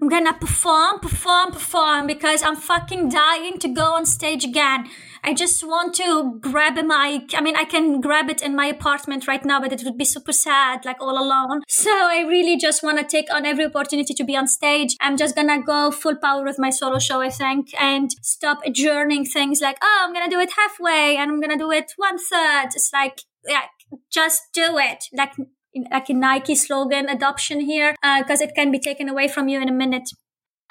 I'm 0.00 0.08
gonna 0.08 0.34
perform, 0.34 1.00
perform, 1.00 1.50
perform 1.50 2.06
because 2.06 2.42
I'm 2.42 2.54
fucking 2.54 3.08
dying 3.08 3.58
to 3.58 3.68
go 3.68 3.94
on 3.94 4.06
stage 4.06 4.44
again. 4.44 4.88
I 5.24 5.34
just 5.34 5.64
want 5.64 5.94
to 5.96 6.38
grab 6.40 6.78
a 6.78 6.84
mic. 6.84 7.34
I 7.34 7.40
mean, 7.40 7.56
I 7.56 7.64
can 7.64 8.00
grab 8.00 8.30
it 8.30 8.40
in 8.40 8.54
my 8.54 8.66
apartment 8.66 9.26
right 9.26 9.44
now, 9.44 9.60
but 9.60 9.72
it 9.72 9.82
would 9.82 9.98
be 9.98 10.04
super 10.04 10.32
sad, 10.32 10.84
like 10.84 11.00
all 11.00 11.18
alone. 11.18 11.62
So 11.66 11.90
I 11.90 12.24
really 12.28 12.56
just 12.56 12.84
want 12.84 12.98
to 12.98 13.04
take 13.04 13.32
on 13.34 13.44
every 13.44 13.66
opportunity 13.66 14.14
to 14.14 14.24
be 14.24 14.36
on 14.36 14.46
stage. 14.46 14.96
I'm 15.00 15.16
just 15.16 15.34
gonna 15.34 15.60
go 15.60 15.90
full 15.90 16.16
power 16.16 16.44
with 16.44 16.58
my 16.60 16.70
solo 16.70 17.00
show, 17.00 17.20
I 17.20 17.30
think, 17.30 17.70
and 17.80 18.10
stop 18.22 18.60
adjourning 18.64 19.24
things 19.24 19.60
like, 19.60 19.78
oh, 19.82 20.04
I'm 20.04 20.14
gonna 20.14 20.30
do 20.30 20.38
it 20.38 20.50
halfway 20.56 21.16
and 21.16 21.30
I'm 21.30 21.40
gonna 21.40 21.58
do 21.58 21.72
it 21.72 21.92
one 21.96 22.18
third. 22.18 22.66
It's 22.66 22.92
like, 22.92 23.22
yeah, 23.44 23.62
just 24.12 24.42
do 24.54 24.78
it. 24.78 25.04
Like, 25.12 25.32
like 25.90 26.08
a 26.08 26.14
Nike 26.14 26.54
slogan 26.54 27.08
adoption 27.08 27.60
here, 27.60 27.94
because 28.02 28.40
uh, 28.40 28.44
it 28.44 28.54
can 28.54 28.70
be 28.70 28.78
taken 28.78 29.08
away 29.08 29.28
from 29.28 29.48
you 29.48 29.60
in 29.60 29.68
a 29.68 29.72
minute. 29.72 30.08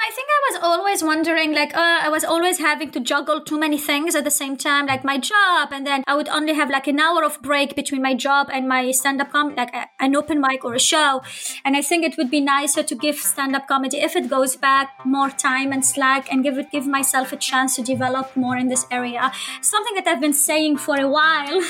I 0.07 0.11
think 0.11 0.29
I 0.31 0.51
was 0.51 0.59
always 0.63 1.03
wondering, 1.03 1.53
like, 1.53 1.75
uh, 1.75 1.99
I 2.01 2.07
was 2.07 2.23
always 2.23 2.59
having 2.59 2.91
to 2.91 3.01
juggle 3.01 3.41
too 3.41 3.59
many 3.59 3.77
things 3.77 4.15
at 4.15 4.23
the 4.23 4.31
same 4.31 4.55
time, 4.55 4.85
like 4.85 5.03
my 5.03 5.17
job, 5.17 5.73
and 5.73 5.85
then 5.85 6.05
I 6.07 6.15
would 6.15 6.29
only 6.29 6.53
have 6.53 6.69
like 6.69 6.87
an 6.87 6.97
hour 6.97 7.25
of 7.25 7.41
break 7.41 7.75
between 7.75 8.01
my 8.01 8.13
job 8.13 8.47
and 8.53 8.69
my 8.69 8.91
stand-up 8.91 9.33
comedy, 9.33 9.57
like 9.57 9.73
a, 9.75 9.89
an 9.99 10.15
open 10.15 10.39
mic 10.39 10.63
or 10.63 10.73
a 10.75 10.79
show. 10.79 11.23
And 11.65 11.75
I 11.75 11.81
think 11.81 12.05
it 12.05 12.15
would 12.17 12.31
be 12.31 12.39
nicer 12.39 12.83
to 12.83 12.95
give 12.95 13.17
stand-up 13.17 13.67
comedy, 13.67 13.97
if 13.97 14.15
it 14.15 14.29
goes 14.29 14.55
back, 14.55 15.05
more 15.05 15.29
time 15.29 15.73
and 15.73 15.85
slack, 15.85 16.31
and 16.31 16.41
give 16.41 16.57
it 16.57 16.71
give 16.71 16.87
myself 16.87 17.33
a 17.33 17.37
chance 17.37 17.75
to 17.75 17.81
develop 17.81 18.33
more 18.37 18.55
in 18.55 18.69
this 18.69 18.85
area. 18.89 19.33
Something 19.61 19.95
that 19.95 20.07
I've 20.07 20.21
been 20.21 20.31
saying 20.31 20.77
for 20.77 20.97
a 20.97 21.09
while, 21.09 21.61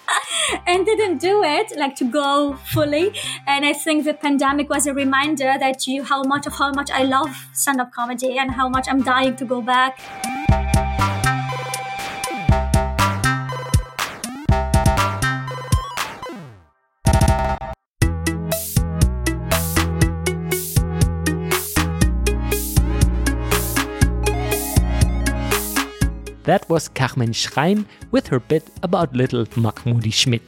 and 0.66 0.86
didn't 0.86 1.18
do 1.18 1.42
it, 1.42 1.76
like 1.76 1.96
to 1.96 2.04
go 2.04 2.54
fully. 2.72 3.12
And 3.46 3.66
I 3.66 3.74
think 3.74 4.04
the 4.04 4.14
pandemic 4.14 4.70
was 4.70 4.86
a 4.86 4.94
reminder 4.94 5.52
that 5.58 5.86
you 5.86 6.02
how 6.02 6.22
much 6.22 6.46
of 6.46 6.54
how 6.54 6.72
much 6.72 6.90
I 6.90 7.02
love 7.02 7.28
stand 7.52 7.73
up 7.80 7.92
comedy 7.92 8.38
and 8.38 8.50
how 8.50 8.68
much 8.68 8.86
I'm 8.88 9.02
dying 9.02 9.36
to 9.36 9.44
go 9.44 9.60
back. 9.62 9.98
That 26.44 26.68
was 26.68 26.88
Carmen 26.88 27.32
Chraim 27.32 27.86
with 28.10 28.26
her 28.28 28.38
bit 28.38 28.68
about 28.82 29.16
little 29.16 29.46
Mahmudi 29.46 30.12
Schmidt. 30.12 30.42